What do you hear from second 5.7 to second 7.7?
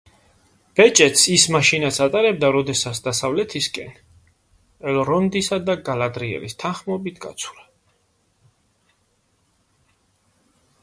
გალადრიელის თანხლებით გაცურა.